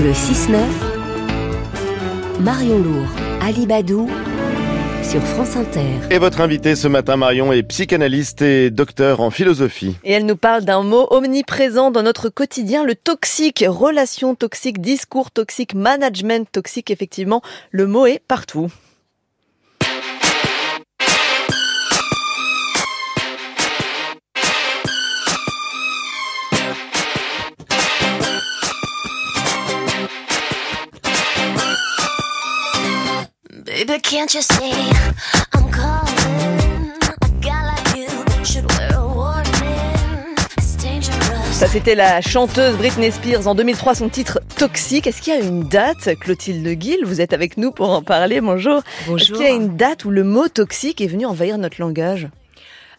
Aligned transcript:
Le 0.00 0.12
6-9, 0.12 0.54
Marion 2.40 2.78
Lourd, 2.78 3.08
Ali 3.42 3.66
Badou, 3.66 4.08
sur 5.02 5.20
France 5.20 5.56
Inter. 5.56 5.80
Et 6.12 6.18
votre 6.18 6.40
invité 6.40 6.76
ce 6.76 6.86
matin, 6.86 7.16
Marion, 7.16 7.52
est 7.52 7.64
psychanalyste 7.64 8.40
et 8.42 8.70
docteur 8.70 9.20
en 9.20 9.30
philosophie. 9.30 9.96
Et 10.04 10.12
elle 10.12 10.24
nous 10.24 10.36
parle 10.36 10.64
d'un 10.64 10.84
mot 10.84 11.08
omniprésent 11.10 11.90
dans 11.90 12.04
notre 12.04 12.28
quotidien, 12.28 12.84
le 12.84 12.94
toxique. 12.94 13.64
Relation 13.66 14.36
toxique, 14.36 14.80
discours 14.80 15.32
toxique, 15.32 15.74
management 15.74 16.46
toxique. 16.52 16.92
Effectivement, 16.92 17.42
le 17.72 17.88
mot 17.88 18.06
est 18.06 18.22
partout. 18.28 18.68
Can't 34.18 34.34
you 34.34 34.42
see? 34.42 34.72
I'm 35.54 35.70
calling? 35.70 36.90
A 37.22 37.28
guy 37.40 37.62
like 37.70 37.96
you 37.96 38.08
should 38.44 38.66
wear 38.72 38.90
a 38.94 39.06
warning. 39.06 40.34
It's 40.56 40.74
dangerous. 40.76 41.52
Ça, 41.52 41.68
c'était 41.68 41.94
la 41.94 42.20
chanteuse 42.20 42.76
Britney 42.76 43.12
Spears 43.12 43.46
en 43.46 43.54
2003, 43.54 43.94
son 43.94 44.08
titre 44.08 44.40
Toxique. 44.56 45.06
Est-ce 45.06 45.22
qu'il 45.22 45.34
y 45.34 45.36
a 45.36 45.40
une 45.40 45.68
date, 45.68 46.18
Clotilde 46.18 46.66
Guil, 46.66 46.98
vous 47.04 47.20
êtes 47.20 47.32
avec 47.32 47.56
nous 47.58 47.70
pour 47.70 47.90
en 47.90 48.02
parler, 48.02 48.40
bonjour. 48.40 48.78
Est-ce 48.78 49.08
Bonjour. 49.08 49.36
qu'il 49.36 49.46
y 49.46 49.50
a 49.50 49.54
une 49.54 49.76
date 49.76 50.04
où 50.04 50.10
le 50.10 50.24
mot 50.24 50.48
toxique 50.48 51.00
est 51.00 51.06
venu 51.06 51.24
envahir 51.24 51.56
notre 51.56 51.80
langage? 51.80 52.26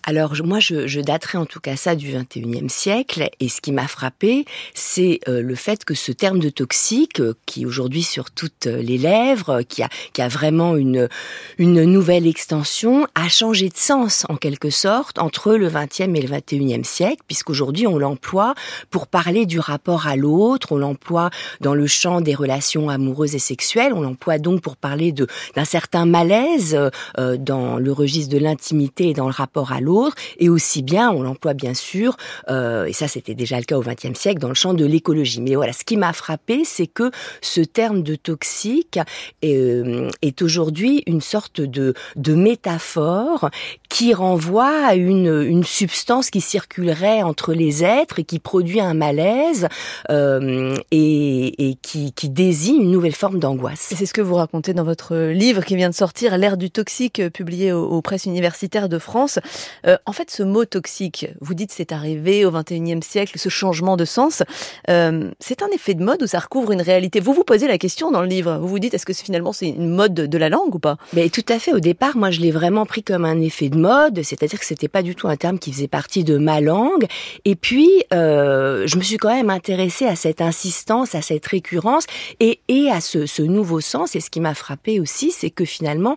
Alors 0.04 0.34
moi, 0.44 0.60
je, 0.60 0.88
je 0.88 1.02
daterai 1.02 1.38
en 1.38 1.46
tout 1.46 1.60
cas 1.60 1.76
ça 1.76 1.96
du 1.96 2.12
21e 2.12 2.70
siècle. 2.70 3.30
Et 3.40 3.50
ce 3.50 3.62
qui 3.62 3.72
m'a 3.72 3.88
frappé, 3.88 4.46
c'est 4.74 5.20
euh, 5.28 5.42
le 5.42 5.56
fait 5.56 5.84
que 5.84 5.94
ce 5.94 6.12
terme 6.12 6.40
de 6.40 6.50
toxique, 6.50 7.20
euh, 7.20 7.36
qui 7.46 7.66
aujourd'hui 7.66 8.04
sur 8.04 8.32
toutes 8.32 8.68
euh, 8.68 8.82
les 8.82 8.98
lèvres, 8.98 9.62
qui 9.62 9.84
a, 9.84 9.90
qui 10.14 10.22
a 10.22 10.28
vraiment 10.28 10.76
une, 10.76 11.10
une 11.58 11.84
nouvelle 11.84 12.28
extension, 12.28 13.08
a 13.16 13.28
changé 13.28 13.70
de 13.70 13.78
sens 13.78 14.26
en 14.30 14.36
quelque 14.36 14.70
sorte 14.70 15.20
entre 15.20 15.54
le 15.54 15.70
20e 15.70 16.16
et 16.16 16.22
le 16.22 16.38
21e 16.38 16.84
siècle, 16.84 17.22
puisqu'aujourd'hui 17.28 17.88
on 17.88 17.98
l'emploie 17.98 18.56
pour 18.90 19.08
parler 19.08 19.46
du 19.46 19.60
rapport 19.60 20.08
à 20.08 20.16
l'autre, 20.16 20.72
on 20.72 20.78
l'emploie 20.78 21.30
dans 21.62 21.74
le 21.74 21.88
champ 21.88 22.22
des 22.22 22.36
relations 22.36 22.90
amoureuses 22.90 23.36
et 23.36 23.40
sexuelles, 23.40 23.94
on 23.94 24.02
l'emploie 24.02 24.38
donc 24.38 24.62
pour 24.62 24.78
parler 24.78 25.12
d'un 25.12 25.66
certain 25.66 26.06
malaise 26.06 26.78
dans 27.18 27.78
le 27.78 27.92
registre 27.92 28.34
de 28.34 28.38
l'intimité 28.38 29.10
et 29.10 29.14
dans 29.14 29.28
le 29.28 29.34
rapport 29.34 29.72
à 29.72 29.82
l'autre, 29.82 29.89
et 30.38 30.50
aussi 30.50 30.82
bien, 30.82 31.12
on 31.12 31.22
l'emploie 31.22 31.54
bien 31.54 31.74
sûr, 31.74 32.18
euh, 32.50 32.86
et 32.86 32.94
ça 32.94 33.08
c'était 33.08 33.36
déjà 33.36 33.58
le 33.58 33.64
cas 33.64 33.78
au 33.78 33.82
XXe 33.82 34.18
siècle, 34.18 34.40
dans 34.40 34.48
le 34.50 34.54
champ 34.54 34.74
de 34.74 34.86
l'écologie. 34.86 35.42
Mais 35.42 35.56
voilà, 35.56 35.74
ce 35.74 35.84
qui 35.84 35.98
m'a 35.98 36.14
frappé, 36.14 36.64
c'est 36.66 36.88
que 36.88 37.12
ce 37.42 37.62
terme 37.62 38.04
de 38.04 38.16
toxique 38.16 39.00
euh, 39.44 40.10
est 40.22 40.42
aujourd'hui 40.42 41.04
une 41.08 41.22
sorte 41.22 41.62
de, 41.62 41.94
de 42.16 42.34
métaphore 42.34 43.50
qui 43.90 44.14
renvoie 44.14 44.88
à 44.88 44.96
une, 44.96 45.44
une 45.44 45.64
substance 45.64 46.30
qui 46.30 46.42
circulerait 46.42 47.24
entre 47.24 47.54
les 47.54 47.84
êtres 47.84 48.20
et 48.20 48.24
qui 48.24 48.40
produit 48.40 48.80
un 48.80 48.94
malaise 48.94 49.68
euh, 50.10 50.76
et, 50.92 51.70
et 51.70 51.76
qui, 51.76 52.14
qui 52.14 52.30
désigne 52.30 52.82
une 52.82 52.92
nouvelle 52.92 53.16
forme 53.16 53.40
d'angoisse. 53.40 53.94
C'est 53.96 54.06
ce 54.06 54.14
que 54.14 54.22
vous 54.22 54.36
racontez 54.36 54.74
dans 54.74 54.84
votre 54.84 55.16
livre 55.16 55.64
qui 55.64 55.76
vient 55.76 55.90
de 55.90 55.96
sortir, 55.96 56.38
L'ère 56.38 56.58
du 56.58 56.70
toxique, 56.70 57.22
publié 57.30 57.72
aux 57.72 58.02
presses 58.02 58.26
universitaires 58.26 58.90
de 58.90 59.00
France. 59.00 59.40
Euh, 59.86 59.98
en 60.06 60.12
fait, 60.12 60.32
ce 60.32 60.44
mot 60.44 60.66
toxique, 60.66 61.28
vous 61.42 61.54
dites 61.54 61.72
c'est 61.72 61.92
arrivé 61.92 62.46
au 62.46 62.52
21e 62.52 63.02
siècle, 63.02 63.38
ce 63.38 63.50
changement 63.50 63.98
de 63.98 64.06
sens, 64.06 64.44
euh, 64.90 65.32
c'est 65.40 65.62
un 65.62 65.68
effet 65.68 65.94
de 65.94 66.04
mode 66.04 66.24
ou 66.24 66.28
ça 66.28 66.40
recouvre 66.40 66.72
une 66.72 66.82
réalité? 66.82 67.20
Vous 67.20 67.34
vous 67.34 67.44
posez 67.44 67.68
la 67.68 67.78
question 67.78 68.12
dans 68.12 68.22
le 68.22 68.28
livre. 68.28 68.58
Vous 68.58 68.68
vous 68.68 68.80
dites 68.80 68.94
est-ce 68.94 69.06
que 69.06 69.14
finalement 69.14 69.54
c'est 69.54 69.70
une 69.70 69.90
mode 69.90 70.14
de, 70.14 70.26
de 70.26 70.38
la 70.38 70.50
langue 70.50 70.74
ou 70.76 70.80
pas? 70.80 70.98
Mais 71.14 71.30
tout 71.30 71.46
à 71.50 71.60
fait. 71.60 71.74
Au 71.74 71.80
départ, 71.80 72.18
moi, 72.18 72.32
je 72.32 72.40
l'ai 72.42 72.52
vraiment 72.52 72.86
pris 72.86 73.04
comme 73.04 73.26
un 73.26 73.40
effet 73.40 73.70
de 73.70 73.78
mode, 73.78 74.22
c'est-à-dire 74.24 74.60
que 74.60 74.66
c'était 74.66 74.88
pas 74.88 75.02
du 75.04 75.16
tout 75.16 75.28
un 75.28 75.38
terme 75.38 75.60
qui 75.60 75.72
faisait 75.72 75.88
partie 75.88 76.24
de 76.24 76.38
ma 76.38 76.62
langue. 76.62 77.06
Et 77.46 77.56
puis, 77.56 77.90
euh, 78.14 78.86
je 78.88 78.98
me 78.98 79.02
suis 79.02 79.18
quand 79.18 79.34
même 79.34 79.50
intéressée 79.50 80.06
à 80.06 80.16
cette 80.16 80.42
insistance, 80.42 81.16
à 81.16 81.22
cette 81.22 81.46
récurrence 81.46 82.06
et, 82.40 82.60
et 82.68 82.90
à 82.92 83.02
ce, 83.02 83.26
ce 83.26 83.42
nouveau 83.42 83.80
sens. 83.80 84.16
Et 84.16 84.20
ce 84.20 84.30
qui 84.30 84.40
m'a 84.40 84.54
frappé 84.54 85.00
aussi, 85.00 85.32
c'est 85.32 85.50
que 85.50 85.66
finalement, 85.66 86.16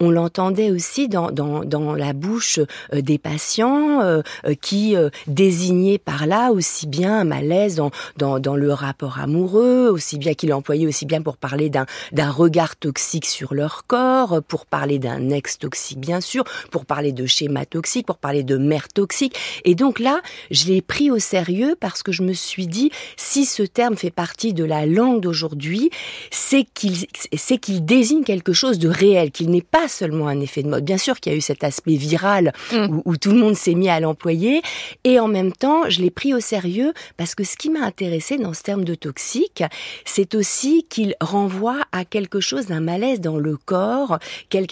on 0.00 0.10
l'entendait 0.10 0.70
aussi 0.70 1.08
dans, 1.08 1.30
dans, 1.30 1.64
dans 1.64 1.94
la 1.94 2.12
bouche 2.12 2.58
euh, 2.92 3.01
des 3.02 3.18
patients 3.18 4.00
euh, 4.02 4.22
euh, 4.46 4.54
qui 4.54 4.96
euh, 4.96 5.10
désignaient 5.26 5.98
par 5.98 6.26
là 6.26 6.50
aussi 6.52 6.86
bien 6.86 7.20
un 7.20 7.24
malaise 7.24 7.76
dans, 7.76 7.90
dans, 8.16 8.38
dans 8.38 8.56
le 8.56 8.72
rapport 8.72 9.18
amoureux, 9.18 9.88
aussi 9.88 10.18
bien 10.18 10.34
qu'il 10.34 10.52
employait 10.52 10.86
aussi 10.86 11.06
bien 11.06 11.22
pour 11.22 11.36
parler 11.36 11.70
d'un 11.70 12.30
regard 12.30 12.76
toxique 12.76 13.26
sur 13.26 13.54
leur 13.54 13.86
corps, 13.86 14.42
pour 14.46 14.66
parler 14.66 14.98
d'un 14.98 15.30
ex 15.30 15.58
toxique 15.58 15.98
bien 15.98 16.20
sûr, 16.20 16.44
pour 16.70 16.86
parler 16.86 17.12
de 17.12 17.26
schéma 17.26 17.66
toxique, 17.66 18.06
pour 18.06 18.18
parler 18.18 18.42
de 18.42 18.56
mère 18.56 18.88
toxique. 18.88 19.36
Et 19.64 19.74
donc 19.74 19.98
là, 19.98 20.20
je 20.50 20.66
l'ai 20.66 20.82
pris 20.82 21.10
au 21.10 21.18
sérieux 21.18 21.76
parce 21.78 22.02
que 22.02 22.12
je 22.12 22.22
me 22.22 22.32
suis 22.32 22.66
dit, 22.66 22.90
si 23.16 23.44
ce 23.44 23.62
terme 23.62 23.96
fait 23.96 24.10
partie 24.10 24.54
de 24.54 24.64
la 24.64 24.86
langue 24.86 25.20
d'aujourd'hui, 25.20 25.90
c'est 26.30 26.64
qu'il 26.74 27.06
qu'il 27.60 27.84
désigne 27.84 28.24
quelque 28.24 28.52
chose 28.52 28.78
de 28.78 28.88
réel, 28.88 29.30
qu'il 29.30 29.50
n'est 29.50 29.62
pas 29.62 29.86
seulement 29.88 30.26
un 30.26 30.40
effet 30.40 30.62
de 30.62 30.68
mode. 30.68 30.84
Bien 30.84 30.98
sûr 30.98 31.20
qu'il 31.20 31.32
y 31.32 31.34
a 31.34 31.38
eu 31.38 31.42
cet 31.42 31.64
aspect 31.64 31.96
viral 31.96 32.52
Mm. 32.72 32.91
Où, 32.92 33.02
où 33.04 33.16
tout 33.16 33.30
le 33.30 33.38
monde 33.38 33.56
s'est 33.56 33.74
mis 33.74 33.88
à 33.88 34.00
l'employer, 34.00 34.62
et 35.04 35.18
en 35.18 35.28
même 35.28 35.52
temps, 35.52 35.88
je 35.88 36.00
l'ai 36.00 36.10
pris 36.10 36.34
au 36.34 36.40
sérieux 36.40 36.92
parce 37.16 37.34
que 37.34 37.44
ce 37.44 37.56
qui 37.56 37.70
m'a 37.70 37.84
intéressé 37.84 38.38
dans 38.38 38.54
ce 38.54 38.62
terme 38.62 38.84
de 38.84 38.94
toxique, 38.94 39.62
c'est 40.04 40.34
aussi 40.34 40.86
qu'il 40.88 41.14
renvoie 41.20 41.80
à 41.92 42.04
quelque 42.04 42.40
chose 42.40 42.66
d'un 42.66 42.80
malaise 42.80 43.20
dans 43.20 43.38
le 43.38 43.56
corps, 43.56 44.18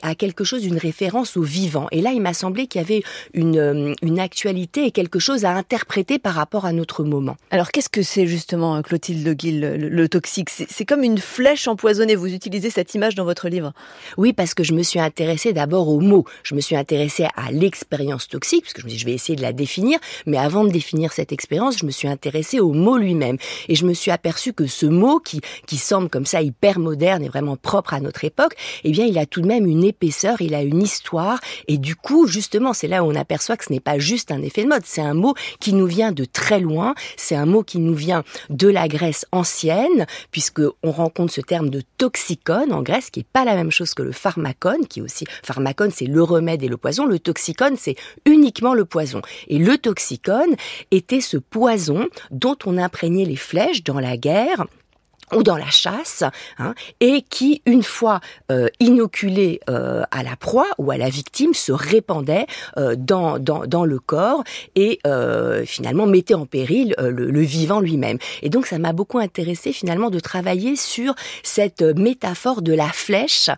à 0.02 0.14
quelque 0.14 0.44
chose 0.44 0.62
d'une 0.62 0.78
référence 0.78 1.36
au 1.36 1.42
vivant. 1.42 1.86
Et 1.92 2.00
là, 2.00 2.10
il 2.12 2.20
m'a 2.20 2.34
semblé 2.34 2.66
qu'il 2.66 2.80
y 2.80 2.84
avait 2.84 3.02
une, 3.34 3.58
euh, 3.58 3.94
une 4.02 4.18
actualité 4.18 4.86
et 4.86 4.90
quelque 4.90 5.18
chose 5.18 5.44
à 5.44 5.52
interpréter 5.52 6.18
par 6.18 6.34
rapport 6.34 6.64
à 6.64 6.72
notre 6.72 7.04
moment. 7.04 7.36
Alors 7.50 7.70
qu'est-ce 7.70 7.88
que 7.88 8.02
c'est 8.02 8.26
justement, 8.26 8.82
Clotilde 8.82 9.28
Guil, 9.36 9.60
le, 9.60 9.76
le 9.76 10.08
toxique? 10.08 10.50
C'est 10.50 10.66
c'est 10.80 10.86
comme 10.86 11.02
une 11.02 11.18
flèche 11.18 11.68
empoisonnée. 11.68 12.16
Vous 12.16 12.32
utilisez 12.32 12.70
cette 12.70 12.94
image 12.94 13.14
dans 13.14 13.24
votre 13.24 13.48
livre? 13.48 13.72
Oui, 14.16 14.32
parce 14.32 14.54
que 14.54 14.64
je 14.64 14.72
me 14.72 14.82
suis 14.82 14.98
intéressée 14.98 15.52
d'abord 15.52 15.88
au 15.88 16.00
mot. 16.00 16.24
Je 16.42 16.54
me 16.54 16.60
suis 16.62 16.74
intéressée 16.74 17.26
à 17.36 17.52
l'expérience 17.52 18.09
toxique, 18.18 18.64
parce 18.64 18.74
que 18.74 18.80
je 18.80 18.86
me 18.86 18.90
dis, 18.90 18.98
je 18.98 19.06
vais 19.06 19.12
essayer 19.12 19.36
de 19.36 19.42
la 19.42 19.52
définir. 19.52 19.98
Mais 20.26 20.38
avant 20.38 20.64
de 20.64 20.70
définir 20.70 21.12
cette 21.12 21.32
expérience, 21.32 21.78
je 21.78 21.86
me 21.86 21.90
suis 21.90 22.08
intéressée 22.08 22.60
au 22.60 22.72
mot 22.72 22.96
lui-même. 22.96 23.36
Et 23.68 23.74
je 23.74 23.86
me 23.86 23.94
suis 23.94 24.10
aperçue 24.10 24.52
que 24.52 24.66
ce 24.66 24.86
mot, 24.86 25.20
qui, 25.20 25.40
qui 25.66 25.76
semble 25.76 26.08
comme 26.08 26.26
ça 26.26 26.42
hyper 26.42 26.78
moderne 26.78 27.22
et 27.24 27.28
vraiment 27.28 27.56
propre 27.56 27.94
à 27.94 28.00
notre 28.00 28.24
époque, 28.24 28.54
eh 28.84 28.90
bien, 28.90 29.04
il 29.04 29.18
a 29.18 29.26
tout 29.26 29.40
de 29.40 29.46
même 29.46 29.66
une 29.66 29.84
épaisseur, 29.84 30.40
il 30.40 30.54
a 30.54 30.62
une 30.62 30.82
histoire. 30.82 31.40
Et 31.68 31.78
du 31.78 31.96
coup, 31.96 32.26
justement, 32.26 32.72
c'est 32.72 32.88
là 32.88 33.04
où 33.04 33.10
on 33.10 33.14
aperçoit 33.14 33.56
que 33.56 33.64
ce 33.64 33.72
n'est 33.72 33.80
pas 33.80 33.98
juste 33.98 34.30
un 34.30 34.42
effet 34.42 34.64
de 34.64 34.68
mode. 34.68 34.82
C'est 34.84 35.02
un 35.02 35.14
mot 35.14 35.34
qui 35.60 35.72
nous 35.72 35.86
vient 35.86 36.12
de 36.12 36.24
très 36.24 36.60
loin. 36.60 36.94
C'est 37.16 37.36
un 37.36 37.46
mot 37.46 37.62
qui 37.62 37.78
nous 37.78 37.94
vient 37.94 38.24
de 38.48 38.68
la 38.68 38.88
Grèce 38.88 39.26
ancienne, 39.32 40.06
puisque 40.30 40.62
on 40.82 40.90
rencontre 40.90 41.32
ce 41.32 41.40
terme 41.40 41.70
de 41.70 41.82
toxicone 41.98 42.72
en 42.72 42.82
Grèce, 42.82 43.10
qui 43.10 43.20
est 43.20 43.26
pas 43.32 43.44
la 43.44 43.54
même 43.54 43.70
chose 43.70 43.94
que 43.94 44.02
le 44.02 44.12
pharmacone, 44.12 44.86
qui 44.86 45.00
est 45.00 45.02
aussi, 45.02 45.24
pharmacone, 45.44 45.90
c'est 45.90 46.06
le 46.06 46.22
remède 46.22 46.62
et 46.62 46.68
le 46.68 46.76
poison. 46.76 47.06
Le 47.06 47.18
toxicone, 47.18 47.76
c'est 47.76 47.96
uniquement 48.24 48.74
le 48.74 48.84
poison. 48.84 49.22
Et 49.48 49.58
le 49.58 49.78
toxicone 49.78 50.54
était 50.90 51.20
ce 51.20 51.36
poison 51.36 52.08
dont 52.30 52.56
on 52.66 52.78
imprégnait 52.78 53.24
les 53.24 53.36
flèches 53.36 53.84
dans 53.84 54.00
la 54.00 54.16
guerre 54.16 54.66
ou 55.34 55.42
dans 55.42 55.56
la 55.56 55.70
chasse, 55.70 56.24
hein, 56.58 56.74
et 57.00 57.22
qui, 57.22 57.62
une 57.66 57.82
fois 57.82 58.20
euh, 58.50 58.68
inoculé 58.80 59.60
euh, 59.68 60.02
à 60.10 60.22
la 60.22 60.36
proie 60.36 60.66
ou 60.78 60.90
à 60.90 60.96
la 60.96 61.08
victime, 61.08 61.54
se 61.54 61.72
répandait 61.72 62.46
euh, 62.76 62.96
dans, 62.96 63.38
dans, 63.38 63.84
le 63.84 63.98
corps 63.98 64.44
et 64.74 65.00
finalement 65.64 66.06
mettait 66.06 66.34
en 66.34 66.46
péril 66.46 66.94
le, 66.98 67.30
le 67.30 67.40
vivant 67.40 67.80
lui-même. 67.80 68.18
Et 68.42 68.48
donc 68.48 68.66
ça 68.66 68.78
m'a 68.78 68.92
beaucoup 68.92 69.18
intéressé 69.18 69.72
finalement 69.72 70.10
de 70.10 70.20
travailler 70.20 70.76
sur 70.76 71.14
cette 71.42 71.82
métaphore 71.82 72.62
de 72.62 72.72
la 72.72 72.88
flèche 72.88 73.50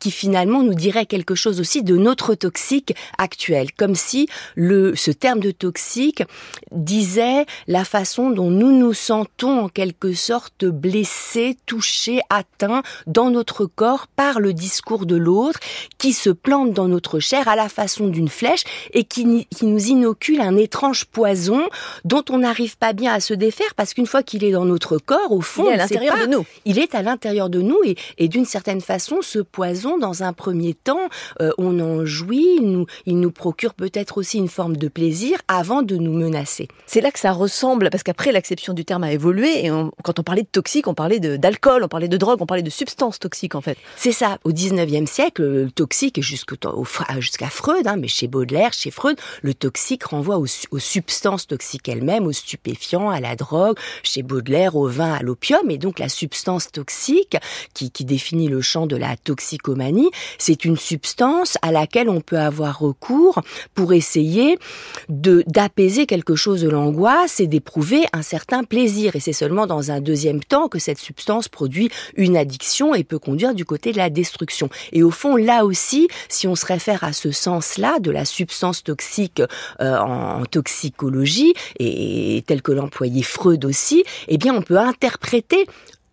qui 0.00 0.10
finalement 0.10 0.62
nous 0.62 0.74
dirait 0.74 1.06
quelque 1.06 1.34
chose 1.36 1.60
aussi 1.60 1.82
de 1.84 1.96
notre 1.96 2.34
toxique 2.34 2.94
actuel, 3.18 3.68
comme 3.72 3.94
si 3.94 4.26
le 4.56 4.96
ce 4.96 5.10
terme 5.10 5.40
de 5.40 5.50
toxique 5.52 6.22
disait 6.72 7.46
la 7.68 7.84
façon 7.84 8.30
dont 8.30 8.50
nous 8.50 8.72
nous 8.72 8.94
sentons 8.94 9.60
en 9.60 9.68
quelque 9.68 10.12
sorte 10.14 10.64
blessés, 10.64 11.56
touchés, 11.66 12.20
atteints 12.30 12.82
dans 13.06 13.30
notre 13.30 13.66
corps 13.66 14.06
par 14.08 14.40
le 14.40 14.52
discours 14.52 15.06
de 15.06 15.16
l'autre 15.16 15.60
qui 15.98 16.12
se 16.12 16.30
plante 16.30 16.72
dans 16.72 16.88
notre 16.88 17.18
chair 17.20 17.46
à 17.48 17.56
la 17.56 17.68
façon 17.68 18.08
d'une 18.08 18.28
flèche 18.28 18.64
et 18.92 19.04
qui, 19.04 19.46
qui 19.46 19.66
nous 19.66 19.86
inocule 19.86 20.40
un 20.40 20.56
étrange 20.56 21.04
poison 21.04 21.60
dont 22.04 22.24
on 22.30 22.38
n'arrive 22.38 22.78
pas 22.78 22.92
bien 22.92 23.12
à 23.12 23.20
se 23.20 23.34
défaire 23.34 23.74
parce 23.76 23.94
qu'une 23.94 24.06
fois 24.06 24.22
qu'il 24.22 24.44
est 24.44 24.52
dans 24.52 24.64
notre 24.64 24.98
corps, 24.98 25.32
au 25.32 25.40
fond, 25.42 25.64
Il 25.66 25.70
est 25.70 25.74
à 25.74 25.76
l'intérieur 25.76 26.18
de 26.18 26.26
nous. 26.26 26.46
il 26.64 26.78
est 26.78 26.94
à 26.94 27.02
l'intérieur 27.02 27.50
de 27.50 27.60
nous 27.60 27.78
et, 27.84 27.96
et 28.18 28.28
d'une 28.28 28.46
certaine 28.46 28.80
façon, 28.80 29.18
ce 29.20 29.38
poison 29.38 29.89
Dans 29.98 30.22
un 30.22 30.32
premier 30.32 30.74
temps, 30.74 31.08
euh, 31.40 31.50
on 31.58 31.78
en 31.80 32.04
jouit, 32.04 32.58
il 32.60 32.70
nous, 32.70 32.86
il 33.06 33.18
nous 33.20 33.30
procure 33.30 33.74
peut-être 33.74 34.18
aussi 34.18 34.38
une 34.38 34.48
forme 34.48 34.76
de 34.76 34.88
plaisir 34.88 35.38
avant 35.48 35.82
de 35.82 35.96
nous 35.96 36.12
menacer. 36.12 36.68
C'est 36.86 37.00
là 37.00 37.10
que 37.10 37.18
ça 37.18 37.32
ressemble, 37.32 37.90
parce 37.90 38.02
qu'après 38.02 38.32
l'acception 38.32 38.72
du 38.74 38.84
terme 38.84 39.04
a 39.04 39.12
évolué, 39.12 39.64
et 39.64 39.70
on- 39.70 39.90
quand 40.04 40.18
on 40.18 40.22
parlait 40.22 40.42
de 40.42 40.48
toxique, 40.50 40.86
on 40.86 40.94
parlait 40.94 41.20
d'alcool, 41.20 41.82
on 41.84 41.88
parlait 41.88 42.08
de 42.08 42.16
drogue, 42.16 42.40
on 42.40 42.46
parlait 42.46 42.62
de 42.62 42.70
substances 42.70 43.18
toxiques 43.18 43.54
en 43.54 43.60
fait. 43.60 43.78
C'est 43.96 44.12
ça. 44.12 44.38
Au 44.44 44.52
19e 44.52 45.06
siècle, 45.06 45.42
le 45.42 45.70
toxique, 45.70 46.20
Fra- 46.84 47.20
jusqu'à 47.20 47.48
Freud, 47.50 47.86
hein, 47.86 47.96
mais 47.96 48.08
chez 48.08 48.26
Baudelaire, 48.28 48.72
chez 48.72 48.90
Freud, 48.90 49.16
le 49.42 49.54
toxique 49.54 50.04
renvoie 50.04 50.38
aux, 50.38 50.46
su- 50.46 50.66
aux 50.70 50.78
substances 50.78 51.46
toxiques 51.46 51.88
elles-mêmes, 51.88 52.26
aux 52.26 52.32
stupéfiants, 52.32 53.10
à 53.10 53.20
la 53.20 53.36
drogue, 53.36 53.76
chez 54.02 54.22
Baudelaire, 54.22 54.76
au 54.76 54.86
vin, 54.88 55.12
à 55.14 55.22
l'opium. 55.22 55.70
Et 55.70 55.78
donc 55.78 55.98
la 55.98 56.08
substance 56.08 56.70
toxique, 56.72 57.36
qui, 57.74 57.90
qui 57.90 58.04
définit 58.04 58.48
le 58.48 58.60
champ 58.60 58.86
de 58.86 58.96
la 58.96 59.16
c'est 60.38 60.64
une 60.64 60.76
substance 60.76 61.56
à 61.62 61.72
laquelle 61.72 62.08
on 62.08 62.20
peut 62.20 62.38
avoir 62.38 62.78
recours 62.78 63.42
pour 63.74 63.92
essayer 63.92 64.58
de 65.08 65.44
d'apaiser 65.46 66.06
quelque 66.06 66.34
chose 66.34 66.62
de 66.62 66.68
l'angoisse 66.68 67.40
et 67.40 67.46
d'éprouver 67.46 68.04
un 68.12 68.22
certain 68.22 68.64
plaisir. 68.64 69.16
Et 69.16 69.20
c'est 69.20 69.32
seulement 69.32 69.66
dans 69.66 69.90
un 69.90 70.00
deuxième 70.00 70.42
temps 70.42 70.68
que 70.68 70.78
cette 70.78 70.98
substance 70.98 71.48
produit 71.48 71.90
une 72.16 72.36
addiction 72.36 72.94
et 72.94 73.04
peut 73.04 73.18
conduire 73.18 73.54
du 73.54 73.64
côté 73.64 73.92
de 73.92 73.98
la 73.98 74.10
destruction. 74.10 74.68
Et 74.92 75.02
au 75.02 75.10
fond, 75.10 75.36
là 75.36 75.64
aussi, 75.64 76.08
si 76.28 76.46
on 76.46 76.54
se 76.54 76.66
réfère 76.66 77.04
à 77.04 77.12
ce 77.12 77.30
sens-là 77.30 77.98
de 78.00 78.10
la 78.10 78.24
substance 78.24 78.82
toxique 78.82 79.42
euh, 79.80 79.98
en, 79.98 80.40
en 80.40 80.44
toxicologie 80.44 81.54
et, 81.78 82.36
et 82.36 82.42
tel 82.42 82.62
que 82.62 82.72
l'employait 82.72 83.22
Freud 83.22 83.64
aussi, 83.64 84.04
eh 84.28 84.38
bien, 84.38 84.54
on 84.54 84.62
peut 84.62 84.78
interpréter 84.78 85.66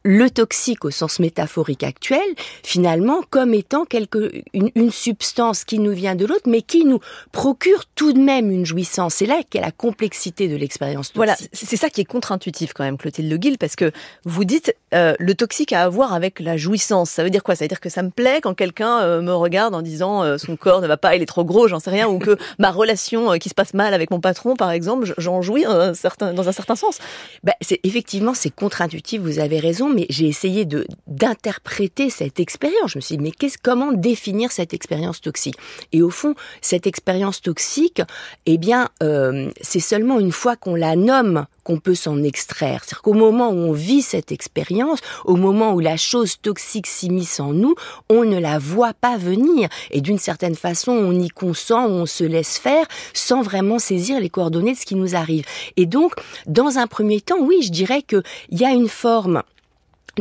le 0.07 0.30
toxique 0.30 0.86
au 0.86 0.92
sens 0.92 1.19
métaphorique 1.19 1.83
actuel, 1.83 2.21
finalement, 2.63 3.21
comme 3.30 3.54
étant 3.54 3.83
quelque, 3.83 4.31
une, 4.54 4.71
une 4.75 4.89
substance 4.89 5.65
qui 5.65 5.80
nous 5.80 5.92
vient 5.92 6.15
de 6.15 6.25
l'autre, 6.25 6.48
mais 6.48 6.62
qui 6.62 6.86
nous 6.86 7.01
procure 7.33 7.83
tout 7.94 8.13
de 8.13 8.19
même 8.19 8.50
une 8.50 8.65
jouissance. 8.65 9.15
C'est 9.15 9.25
là 9.25 9.42
qu'est 9.50 9.59
la 9.59 9.71
complexité 9.71 10.48
de 10.48 10.56
l'expérience 10.56 11.07
toxique. 11.07 11.18
Voilà, 11.18 11.36
c'est 11.51 11.75
ça 11.75 11.89
qui 11.89 12.00
est 12.00 12.06
contre-intuitif 12.06 12.71
quand 12.71 12.86
même, 12.86 12.98
Clotilde 12.98 13.30
Le 13.30 13.36
Guil, 13.36 13.57
parce 13.57 13.75
que 13.75 13.92
vous 14.24 14.45
dites 14.45 14.74
euh, 14.94 15.13
le 15.19 15.36
toxique 15.36 15.74
a 15.74 15.83
à 15.83 15.89
voir 15.89 16.13
avec 16.13 16.39
la 16.39 16.56
jouissance. 16.56 17.09
Ça 17.09 17.24
veut 17.24 17.30
dire 17.30 17.44
quoi? 17.44 17.56
Ça 17.56 17.65
veut 17.65 17.69
dire 17.69 17.81
que 17.81 17.89
ça 17.89 18.01
me 18.01 18.09
plaît 18.09 18.39
quand 18.42 18.54
quelqu'un 18.54 19.01
euh, 19.01 19.21
me 19.21 19.33
regarde 19.33 19.75
en 19.75 19.81
disant 19.81 20.24
euh, 20.24 20.38
son 20.38 20.56
corps 20.56 20.81
ne 20.81 20.88
va 20.88 20.95
pas, 20.95 21.15
il 21.15 21.21
est 21.21 21.25
trop 21.25 21.44
gros, 21.44 21.68
j'en 21.68 21.80
sais 21.80 21.89
rien, 21.89 22.07
ou 22.07 22.18
que 22.18 22.38
ma 22.59 22.71
relation 22.71 23.33
euh, 23.33 23.38
qui 23.38 23.50
se 23.50 23.54
passe 23.54 23.74
mal 23.74 23.94
avec 23.94 24.09
mon 24.12 24.21
patron, 24.21 24.56
par 24.56 24.71
exemple, 24.71 25.13
j'en 25.18 25.42
jouis 25.42 25.63
dans 25.63 25.71
un 25.71 25.94
certain, 25.94 26.33
dans 26.33 26.48
un 26.48 26.51
certain 26.54 26.75
sens. 26.75 27.00
Bah, 27.44 27.54
c'est 27.62 27.80
effectivement 27.83 28.33
c'est 28.33 28.50
contre-intuitif, 28.50 29.21
vous 29.21 29.39
avez 29.39 29.59
raison, 29.59 29.89
j'ai 30.09 30.27
essayé 30.27 30.65
de 30.65 30.85
d'interpréter 31.07 32.09
cette 32.09 32.39
expérience. 32.39 32.91
Je 32.91 32.97
me 32.97 33.01
suis 33.01 33.17
dit 33.17 33.23
mais 33.23 33.49
comment 33.63 33.91
définir 33.91 34.51
cette 34.51 34.73
expérience 34.73 35.21
toxique? 35.21 35.57
Et 35.91 36.01
au 36.01 36.09
fond, 36.09 36.35
cette 36.61 36.88
expérience 36.88 37.41
toxique, 37.41 38.01
eh 38.45 38.57
bien, 38.57 38.89
euh, 39.03 39.49
c'est 39.61 39.79
seulement 39.79 40.19
une 40.19 40.31
fois 40.31 40.55
qu'on 40.55 40.75
la 40.75 40.95
nomme 40.95 41.45
qu'on 41.63 41.79
peut 41.79 41.95
s'en 41.95 42.23
extraire. 42.23 42.83
C'est-à-dire 42.83 43.01
qu'au 43.01 43.13
moment 43.13 43.49
où 43.49 43.55
on 43.55 43.73
vit 43.73 44.01
cette 44.01 44.31
expérience, 44.31 44.99
au 45.25 45.35
moment 45.35 45.73
où 45.73 45.81
la 45.81 45.97
chose 45.97 46.38
toxique 46.41 46.88
s'immisce 46.88 47.41
en 47.41 47.51
nous, 47.51 47.75
on 48.09 48.23
ne 48.23 48.39
la 48.39 48.57
voit 48.57 48.94
pas 48.94 49.17
venir. 49.17 49.67
Et 49.91 49.99
d'une 49.99 50.17
certaine 50.17 50.55
façon, 50.55 50.94
on 50.94 51.11
y 51.19 51.27
consent, 51.27 51.85
on 51.88 52.05
se 52.05 52.23
laisse 52.23 52.57
faire 52.57 52.85
sans 53.13 53.41
vraiment 53.41 53.79
saisir 53.79 54.21
les 54.21 54.29
coordonnées 54.29 54.73
de 54.73 54.77
ce 54.77 54.85
qui 54.85 54.95
nous 54.95 55.15
arrive. 55.15 55.44
Et 55.75 55.85
donc, 55.85 56.13
dans 56.45 56.77
un 56.77 56.88
premier 56.88 57.19
temps, 57.19 57.39
oui, 57.41 57.61
je 57.61 57.71
dirais 57.71 58.01
qu'il 58.01 58.23
y 58.51 58.63
a 58.63 58.71
une 58.71 58.88
forme 58.88 59.44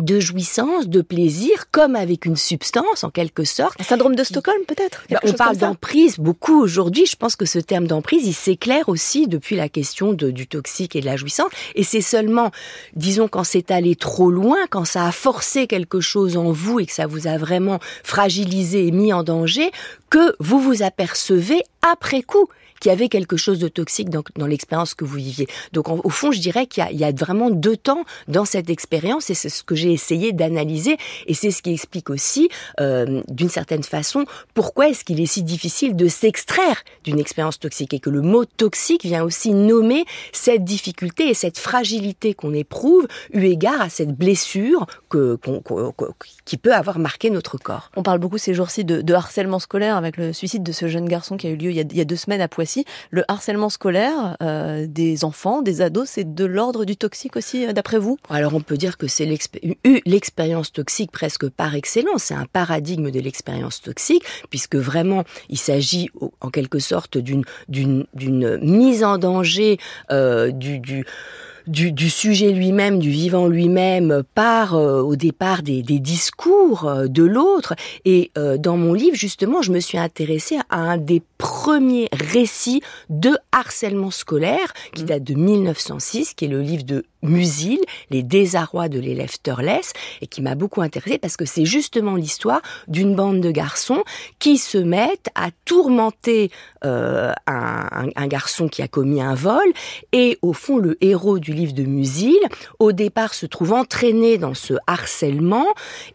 de 0.00 0.20
jouissance, 0.20 0.88
de 0.88 1.00
plaisir, 1.02 1.70
comme 1.70 1.96
avec 1.96 2.24
une 2.24 2.36
substance 2.36 3.04
en 3.04 3.10
quelque 3.10 3.44
sorte. 3.44 3.80
Un 3.80 3.84
syndrome 3.84 4.14
de 4.14 4.24
Stockholm 4.24 4.62
peut-être? 4.66 5.04
Bah, 5.10 5.20
on 5.24 5.32
parle 5.32 5.56
d'emprise 5.56 6.18
beaucoup 6.18 6.60
aujourd'hui. 6.60 7.06
Je 7.06 7.16
pense 7.16 7.36
que 7.36 7.46
ce 7.46 7.58
terme 7.58 7.86
d'emprise, 7.86 8.26
il 8.26 8.34
s'éclaire 8.34 8.88
aussi 8.88 9.26
depuis 9.26 9.56
la 9.56 9.68
question 9.68 10.12
de- 10.12 10.30
du 10.30 10.46
toxique 10.46 10.96
et 10.96 11.00
de 11.00 11.06
la 11.06 11.16
jouissance. 11.16 11.50
Et 11.74 11.82
c'est 11.82 12.00
seulement, 12.00 12.50
disons, 12.94 13.28
quand 13.28 13.44
c'est 13.44 13.70
allé 13.70 13.96
trop 13.96 14.30
loin, 14.30 14.56
quand 14.70 14.84
ça 14.84 15.06
a 15.06 15.12
forcé 15.12 15.66
quelque 15.66 16.00
chose 16.00 16.36
en 16.36 16.52
vous 16.52 16.80
et 16.80 16.86
que 16.86 16.92
ça 16.92 17.06
vous 17.06 17.26
a 17.26 17.36
vraiment 17.38 17.78
fragilisé 18.04 18.86
et 18.86 18.90
mis 18.90 19.12
en 19.12 19.22
danger, 19.22 19.70
que 20.16 20.34
vous 20.40 20.58
vous 20.58 20.82
apercevez 20.82 21.62
après 21.82 22.22
coup 22.22 22.48
qu'il 22.80 22.90
y 22.90 22.92
avait 22.92 23.08
quelque 23.08 23.36
chose 23.36 23.58
de 23.58 23.68
toxique 23.68 24.10
dans, 24.10 24.46
l'expérience 24.46 24.94
que 24.94 25.04
vous 25.04 25.16
viviez. 25.16 25.46
Donc, 25.72 25.88
au 25.88 26.10
fond, 26.10 26.30
je 26.30 26.40
dirais 26.40 26.66
qu'il 26.66 26.84
y 26.92 27.04
a, 27.04 27.12
vraiment 27.12 27.50
deux 27.50 27.76
temps 27.76 28.04
dans 28.28 28.44
cette 28.44 28.68
expérience 28.68 29.30
et 29.30 29.34
c'est 29.34 29.48
ce 29.48 29.62
que 29.62 29.74
j'ai 29.74 29.92
essayé 29.92 30.32
d'analyser 30.32 30.98
et 31.26 31.34
c'est 31.34 31.50
ce 31.50 31.62
qui 31.62 31.72
explique 31.72 32.10
aussi, 32.10 32.50
euh, 32.80 33.22
d'une 33.28 33.48
certaine 33.48 33.82
façon, 33.82 34.26
pourquoi 34.52 34.90
est-ce 34.90 35.04
qu'il 35.04 35.20
est 35.20 35.26
si 35.26 35.42
difficile 35.42 35.96
de 35.96 36.08
s'extraire 36.08 36.82
d'une 37.04 37.18
expérience 37.18 37.58
toxique 37.58 37.94
et 37.94 38.00
que 38.00 38.10
le 38.10 38.20
mot 38.20 38.44
toxique 38.44 39.04
vient 39.04 39.24
aussi 39.24 39.52
nommer 39.52 40.04
cette 40.32 40.64
difficulté 40.64 41.30
et 41.30 41.34
cette 41.34 41.58
fragilité 41.58 42.34
qu'on 42.34 42.52
éprouve 42.52 43.08
eu 43.32 43.44
égard 43.44 43.80
à 43.80 43.88
cette 43.88 44.12
blessure 44.12 44.86
que, 45.08 45.38
qui 46.44 46.58
peut 46.58 46.74
avoir 46.74 46.98
marqué 46.98 47.30
notre 47.30 47.56
corps. 47.56 47.90
On 47.96 48.02
parle 48.02 48.18
beaucoup 48.18 48.38
ces 48.38 48.52
jours-ci 48.52 48.84
de, 48.84 49.00
de 49.00 49.14
harcèlement 49.14 49.58
scolaire 49.58 49.96
avec 50.06 50.16
le 50.16 50.32
suicide 50.32 50.62
de 50.62 50.72
ce 50.72 50.88
jeune 50.88 51.08
garçon 51.08 51.36
qui 51.36 51.46
a 51.46 51.50
eu 51.50 51.56
lieu 51.56 51.70
il 51.70 51.96
y 51.96 52.00
a, 52.00 52.04
deux 52.04 52.16
semaines 52.16 52.40
à 52.40 52.48
Poissy. 52.48 52.84
Le 53.10 53.24
harcèlement 53.28 53.68
scolaire 53.68 54.36
euh, 54.42 54.86
des 54.88 55.24
enfants, 55.24 55.62
des 55.62 55.82
ados, 55.82 56.08
c'est 56.08 56.34
de 56.34 56.44
l'ordre 56.44 56.84
du 56.84 56.96
toxique 56.96 57.36
aussi, 57.36 57.66
euh, 57.66 57.72
d'après 57.72 57.98
vous? 57.98 58.18
Alors 58.30 58.54
on 58.54 58.60
peut 58.60 58.76
dire 58.76 58.96
que 58.96 59.06
c'est 59.06 59.26
l'expérience 60.06 60.72
toxique 60.72 61.10
presque 61.10 61.48
par 61.48 61.74
excellence, 61.74 62.24
c'est 62.24 62.34
un 62.34 62.46
paradigme 62.46 63.10
de 63.10 63.20
l'expérience 63.20 63.82
toxique, 63.82 64.24
puisque 64.50 64.76
vraiment 64.76 65.24
il 65.48 65.58
s'agit 65.58 66.08
en 66.40 66.50
quelque 66.50 66.78
sorte 66.78 67.18
d'une 67.18 67.44
mise 68.18 69.04
en 69.04 69.18
danger 69.18 69.78
euh, 70.10 70.50
du 70.50 71.04
du, 71.66 71.92
du 71.92 72.10
sujet 72.10 72.52
lui-même, 72.52 72.98
du 72.98 73.10
vivant 73.10 73.46
lui-même, 73.46 74.22
par 74.34 74.74
euh, 74.74 75.00
au 75.00 75.16
départ 75.16 75.62
des, 75.62 75.82
des 75.82 75.98
discours 75.98 76.86
euh, 76.86 77.06
de 77.06 77.22
l'autre. 77.22 77.74
Et 78.04 78.30
euh, 78.38 78.56
dans 78.56 78.76
mon 78.76 78.92
livre, 78.92 79.16
justement, 79.16 79.62
je 79.62 79.72
me 79.72 79.80
suis 79.80 79.98
intéressée 79.98 80.58
à 80.70 80.78
un 80.78 80.96
des 80.96 81.22
premiers 81.38 82.08
récits 82.12 82.82
de 83.10 83.36
harcèlement 83.52 84.10
scolaire 84.10 84.72
qui 84.94 85.04
date 85.04 85.24
de 85.24 85.34
1906, 85.34 86.34
qui 86.34 86.44
est 86.44 86.48
le 86.48 86.62
livre 86.62 86.84
de 86.84 87.04
Musil, 87.26 87.80
Les 88.10 88.22
désarrois 88.22 88.88
de 88.88 88.98
l'élève 88.98 89.36
Turles, 89.42 89.80
et 90.20 90.26
qui 90.26 90.42
m'a 90.42 90.54
beaucoup 90.54 90.82
intéressée 90.82 91.18
parce 91.18 91.36
que 91.36 91.44
c'est 91.44 91.64
justement 91.64 92.14
l'histoire 92.16 92.62
d'une 92.88 93.14
bande 93.14 93.40
de 93.40 93.50
garçons 93.50 94.02
qui 94.38 94.58
se 94.58 94.78
mettent 94.78 95.28
à 95.34 95.48
tourmenter 95.64 96.50
euh, 96.84 97.32
un, 97.46 97.86
un- 97.92 98.08
un 98.14 98.26
garçon 98.26 98.68
qui 98.68 98.82
a 98.82 98.88
commis 98.88 99.20
un 99.20 99.34
vol, 99.34 99.66
et 100.12 100.38
au 100.42 100.52
fond 100.52 100.78
le 100.78 100.96
héros 101.00 101.38
du 101.38 101.52
livre 101.52 101.72
de 101.72 101.82
Musil, 101.82 102.38
au 102.78 102.92
départ 102.92 103.34
se 103.34 103.46
trouve 103.46 103.72
entraîné 103.72 104.38
dans 104.38 104.54
ce 104.54 104.74
harcèlement, 104.86 105.66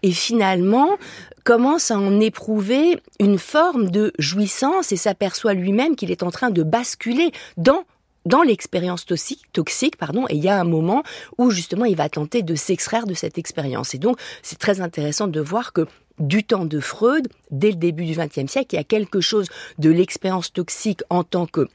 et 0.04 0.12
finalement 0.12 0.98
commence 1.44 1.90
à 1.92 1.98
en 1.98 2.20
éprouver 2.20 3.00
une 3.20 3.38
forme 3.40 3.90
de 3.90 4.14
jouissance 4.20 4.92
et 4.92 4.96
s'aperçoit 4.98 5.54
lui-même 5.54 5.96
qu'il 5.96 6.12
est 6.12 6.24
en 6.24 6.30
train 6.32 6.52
de 6.52 6.64
basculer 6.64 7.32
dans 7.58 7.84
dans 8.26 8.44
l'expérience 8.44 9.06
toxique, 9.06 9.44
toxique, 9.54 9.98
pardon, 9.98 10.26
et 10.30 10.36
il 10.36 10.44
y 10.44 10.50
a 10.50 10.60
un 10.60 10.64
moment 10.64 11.04
où 11.38 11.50
justement 11.50 11.86
il 11.86 11.96
va 11.96 12.10
tenter 12.10 12.44
de 12.44 12.56
s'extraire 12.56 13.06
de 13.06 13.14
cette 13.14 13.38
expérience. 13.38 13.94
Et 13.94 13.98
donc 13.98 14.18
c'est 14.42 14.60
très 14.60 14.82
intéressant 14.82 15.28
de 15.28 15.40
voir 15.40 15.74
que 15.74 15.88
du 16.20 16.44
temps 16.44 16.66
de 16.66 16.80
Freud, 16.80 17.28
dès 17.50 17.72
le 17.72 17.78
début 17.78 18.06
du 18.06 18.14
XXe 18.14 18.52
siècle, 18.52 18.74
il 18.74 18.76
y 18.76 18.80
a 18.80 18.84
quelque 18.84 19.22
chose 19.22 19.48
de 19.80 19.90
l'expérience 19.90 20.54
toxique 20.54 21.02
en 21.10 21.24
tant 21.24 21.48
que 21.48 21.68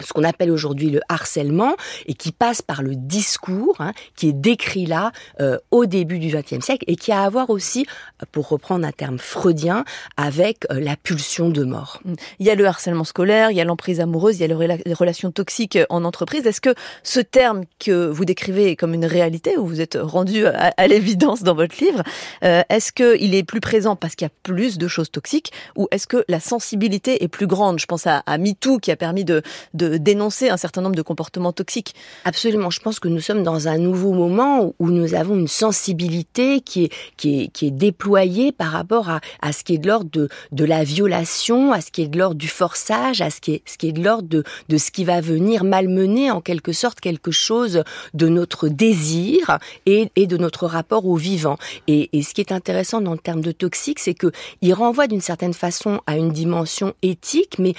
ce 0.00 0.12
qu'on 0.12 0.24
appelle 0.24 0.50
aujourd'hui 0.50 0.90
le 0.90 1.00
harcèlement 1.08 1.74
et 2.06 2.14
qui 2.14 2.32
passe 2.32 2.62
par 2.62 2.82
le 2.82 2.94
discours 2.96 3.76
hein, 3.80 3.92
qui 4.16 4.28
est 4.28 4.32
décrit 4.32 4.86
là 4.86 5.12
euh, 5.40 5.58
au 5.70 5.86
début 5.86 6.18
du 6.18 6.28
XXe 6.28 6.64
siècle 6.64 6.84
et 6.86 6.96
qui 6.96 7.12
a 7.12 7.22
à 7.22 7.28
voir 7.28 7.50
aussi, 7.50 7.86
pour 8.32 8.48
reprendre 8.48 8.86
un 8.86 8.92
terme 8.92 9.18
freudien, 9.18 9.84
avec 10.16 10.64
euh, 10.70 10.80
la 10.80 10.96
pulsion 10.96 11.48
de 11.48 11.64
mort. 11.64 12.00
Il 12.38 12.46
y 12.46 12.50
a 12.50 12.54
le 12.54 12.66
harcèlement 12.66 13.04
scolaire, 13.04 13.50
il 13.50 13.56
y 13.56 13.60
a 13.60 13.64
l'emprise 13.64 14.00
amoureuse, 14.00 14.38
il 14.38 14.40
y 14.40 14.52
a 14.52 14.76
les 14.84 14.94
relations 14.94 15.30
toxiques 15.30 15.78
en 15.88 16.04
entreprise. 16.04 16.46
Est-ce 16.46 16.60
que 16.60 16.74
ce 17.02 17.20
terme 17.20 17.64
que 17.78 18.06
vous 18.06 18.24
décrivez 18.24 18.76
comme 18.76 18.94
une 18.94 19.06
réalité, 19.06 19.56
où 19.56 19.66
vous 19.66 19.80
êtes 19.80 19.98
rendu 20.00 20.46
à, 20.46 20.72
à 20.76 20.86
l'évidence 20.86 21.42
dans 21.42 21.54
votre 21.54 21.82
livre, 21.82 22.02
euh, 22.42 22.62
est-ce 22.68 22.92
qu'il 22.92 23.34
est 23.34 23.42
plus 23.42 23.60
présent 23.60 23.96
parce 23.96 24.14
qu'il 24.14 24.26
y 24.26 24.30
a 24.30 24.34
plus 24.42 24.78
de 24.78 24.88
choses 24.88 25.10
toxiques, 25.10 25.52
ou 25.76 25.88
est-ce 25.90 26.06
que 26.06 26.24
la 26.28 26.40
sensibilité 26.40 27.22
est 27.22 27.28
plus 27.28 27.46
grande? 27.46 27.78
Je 27.78 27.86
pense 27.86 28.06
à, 28.06 28.18
à 28.26 28.38
MeToo 28.38 28.78
qui 28.78 28.90
a 28.90 28.96
permis 28.96 29.24
de, 29.24 29.42
de 29.74 29.83
dénoncer 29.98 30.48
un 30.48 30.56
certain 30.56 30.82
nombre 30.82 30.96
de 30.96 31.02
comportements 31.02 31.52
toxiques. 31.52 31.94
Absolument. 32.24 32.70
Je 32.70 32.80
pense 32.80 33.00
que 33.00 33.08
nous 33.08 33.20
sommes 33.20 33.42
dans 33.42 33.68
un 33.68 33.78
nouveau 33.78 34.12
moment 34.12 34.74
où 34.78 34.90
nous 34.90 35.14
avons 35.14 35.36
une 35.36 35.48
sensibilité 35.48 36.60
qui 36.60 36.84
est, 36.84 36.92
qui 37.16 37.42
est, 37.42 37.48
qui 37.48 37.66
est 37.66 37.70
déployée 37.70 38.52
par 38.52 38.72
rapport 38.72 39.10
à, 39.10 39.20
à 39.42 39.52
ce 39.52 39.64
qui 39.64 39.74
est 39.74 39.78
de 39.78 39.88
l'ordre 39.88 40.10
de, 40.10 40.28
de 40.52 40.64
la 40.64 40.84
violation, 40.84 41.72
à 41.72 41.80
ce 41.80 41.90
qui 41.90 42.02
est 42.02 42.08
de 42.08 42.18
l'ordre 42.18 42.36
du 42.36 42.48
forçage, 42.48 43.20
à 43.20 43.30
ce 43.30 43.40
qui 43.40 43.52
est, 43.52 43.62
ce 43.66 43.78
qui 43.78 43.88
est 43.88 43.92
de 43.92 44.02
l'ordre 44.02 44.28
de, 44.28 44.44
de 44.68 44.78
ce 44.78 44.90
qui 44.90 45.04
va 45.04 45.20
venir 45.20 45.64
malmener 45.64 46.30
en 46.30 46.40
quelque 46.40 46.72
sorte 46.72 47.00
quelque 47.00 47.30
chose 47.30 47.82
de 48.14 48.28
notre 48.28 48.68
désir 48.68 49.58
et, 49.86 50.10
et 50.16 50.26
de 50.26 50.36
notre 50.36 50.66
rapport 50.66 51.06
au 51.06 51.16
vivant. 51.16 51.56
Et, 51.86 52.10
et 52.12 52.22
ce 52.22 52.34
qui 52.34 52.40
est 52.40 52.52
intéressant 52.52 53.00
dans 53.00 53.12
le 53.12 53.18
terme 53.18 53.40
de 53.40 53.52
toxique, 53.52 53.98
c'est 53.98 54.14
que 54.14 54.30
il 54.62 54.74
renvoie 54.74 55.06
d'une 55.06 55.20
certaine 55.20 55.54
façon 55.54 56.00
à 56.06 56.16
une 56.16 56.30
dimension 56.30 56.94
éthique, 57.02 57.58
mais 57.58 57.74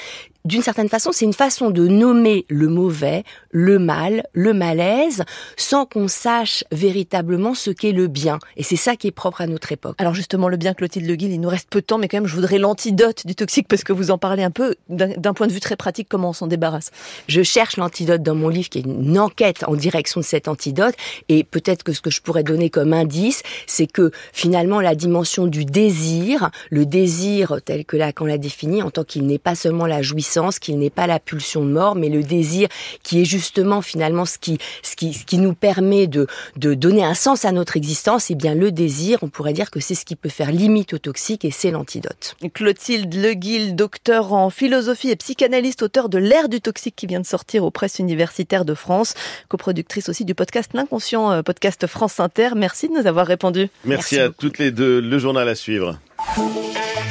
d'une 0.45 0.61
certaine 0.61 0.89
façon, 0.89 1.11
c'est 1.11 1.25
une 1.25 1.33
façon 1.33 1.71
de 1.71 1.87
nommer 1.87 2.45
le 2.49 2.67
mauvais, 2.67 3.23
le 3.49 3.79
mal, 3.79 4.23
le 4.33 4.53
malaise, 4.53 5.23
sans 5.57 5.85
qu'on 5.85 6.07
sache 6.07 6.63
véritablement 6.71 7.55
ce 7.55 7.71
qu'est 7.71 7.91
le 7.91 8.07
bien. 8.07 8.39
Et 8.55 8.63
c'est 8.63 8.75
ça 8.75 8.95
qui 8.95 9.07
est 9.07 9.11
propre 9.11 9.41
à 9.41 9.47
notre 9.47 9.71
époque. 9.71 9.95
Alors 9.97 10.13
justement, 10.13 10.47
le 10.47 10.57
bien, 10.57 10.73
Clotilde 10.73 11.07
Le 11.07 11.15
Guil, 11.15 11.31
il 11.31 11.41
nous 11.41 11.49
reste 11.49 11.69
peu 11.69 11.81
de 11.81 11.85
temps, 11.85 11.97
mais 11.97 12.07
quand 12.07 12.17
même, 12.17 12.27
je 12.27 12.35
voudrais 12.35 12.59
l'antidote 12.59 13.25
du 13.25 13.35
toxique 13.35 13.67
parce 13.67 13.83
que 13.83 13.91
vous 13.91 14.11
en 14.11 14.17
parlez 14.17 14.43
un 14.43 14.51
peu 14.51 14.75
d'un 14.89 15.33
point 15.33 15.47
de 15.47 15.51
vue 15.51 15.59
très 15.59 15.75
pratique, 15.75 16.07
comment 16.09 16.29
on 16.29 16.33
s'en 16.33 16.47
débarrasse? 16.47 16.91
Je 17.27 17.41
cherche 17.41 17.77
l'antidote 17.77 18.21
dans 18.21 18.35
mon 18.35 18.49
livre, 18.49 18.69
qui 18.69 18.79
est 18.79 18.85
une 18.85 19.17
enquête 19.17 19.63
en 19.67 19.75
direction 19.75 20.21
de 20.21 20.25
cet 20.25 20.47
antidote. 20.47 20.93
Et 21.27 21.43
peut-être 21.43 21.83
que 21.83 21.91
ce 21.91 22.01
que 22.01 22.11
je 22.11 22.21
pourrais 22.21 22.43
donner 22.43 22.69
comme 22.69 22.93
indice, 22.93 23.41
c'est 23.65 23.87
que 23.87 24.11
finalement, 24.31 24.79
la 24.79 24.93
dimension 24.93 25.47
du 25.47 25.65
désir, 25.65 26.51
le 26.69 26.85
désir 26.85 27.59
tel 27.65 27.83
que 27.83 27.97
Lacan 27.97 28.25
l'a 28.25 28.37
défini, 28.37 28.83
en 28.83 28.91
tant 28.91 29.03
qu'il 29.03 29.25
n'est 29.25 29.39
pas 29.39 29.55
seulement 29.55 29.87
la 29.87 30.03
jouissance, 30.03 30.34
qu'il 30.59 30.77
n'est 30.77 30.89
pas 30.89 31.07
la 31.07 31.19
pulsion 31.19 31.63
de 31.63 31.71
mort, 31.71 31.95
mais 31.95 32.09
le 32.09 32.23
désir 32.23 32.67
qui 33.03 33.21
est 33.21 33.25
justement 33.25 33.81
finalement 33.81 34.25
ce 34.25 34.37
qui, 34.37 34.57
ce 34.83 34.95
qui, 34.95 35.13
ce 35.13 35.25
qui 35.25 35.37
nous 35.37 35.53
permet 35.53 36.07
de, 36.07 36.27
de 36.57 36.73
donner 36.73 37.03
un 37.03 37.13
sens 37.13 37.45
à 37.45 37.51
notre 37.51 37.77
existence. 37.77 38.29
Et 38.29 38.33
eh 38.33 38.35
bien 38.35 38.55
le 38.55 38.71
désir, 38.71 39.19
on 39.21 39.29
pourrait 39.29 39.53
dire 39.53 39.71
que 39.71 39.79
c'est 39.79 39.95
ce 39.95 40.05
qui 40.05 40.15
peut 40.15 40.29
faire 40.29 40.51
limite 40.51 40.93
au 40.93 40.97
toxique 40.97 41.45
et 41.45 41.51
c'est 41.51 41.71
l'antidote. 41.71 42.35
Clotilde 42.53 43.13
Leguil, 43.13 43.75
docteur 43.75 44.33
en 44.33 44.49
philosophie 44.49 45.09
et 45.09 45.15
psychanalyste, 45.15 45.83
auteur 45.83 46.09
de 46.09 46.17
L'ère 46.17 46.49
du 46.49 46.61
toxique 46.61 46.95
qui 46.95 47.07
vient 47.07 47.19
de 47.19 47.25
sortir 47.25 47.63
aux 47.63 47.71
presses 47.71 47.99
universitaires 47.99 48.65
de 48.65 48.73
France, 48.73 49.13
coproductrice 49.47 50.09
aussi 50.09 50.25
du 50.25 50.35
podcast 50.35 50.71
L'inconscient, 50.73 51.31
euh, 51.31 51.41
podcast 51.41 51.85
France 51.87 52.19
Inter. 52.19 52.49
Merci 52.55 52.87
de 52.87 52.93
nous 52.93 53.07
avoir 53.07 53.27
répondu. 53.27 53.69
Merci, 53.83 54.15
Merci 54.15 54.19
à 54.19 54.29
toutes 54.29 54.57
les 54.57 54.71
deux. 54.71 54.99
Le 54.99 55.19
journal 55.19 55.47
à 55.47 55.55
suivre. 55.55 55.99